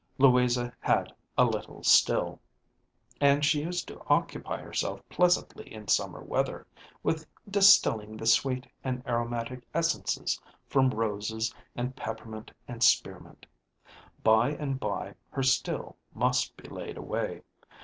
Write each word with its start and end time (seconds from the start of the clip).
Louisa 0.17 0.73
had 0.79 1.13
a 1.37 1.45
little 1.45 1.83
still, 1.83 2.39
and 3.19 3.45
she 3.45 3.61
used 3.61 3.87
to 3.87 4.01
occupy 4.07 4.59
herself 4.59 5.07
pleasantly 5.09 5.71
in 5.71 5.87
summer 5.87 6.21
weather 6.23 6.65
with 7.03 7.27
distilling 7.47 8.17
the 8.17 8.25
sweet 8.25 8.65
and 8.83 9.03
aromatic 9.07 9.63
essences 9.75 10.41
from 10.67 10.89
roses 10.89 11.53
and 11.75 11.95
peppermint 11.95 12.49
and 12.67 12.81
spear 12.81 13.19
mint. 13.19 13.45
By 14.23 14.53
and 14.53 14.79
by 14.79 15.13
her 15.29 15.43
still 15.43 15.97
must 16.15 16.57
be 16.57 16.67
laid 16.67 16.97
away. 16.97 17.43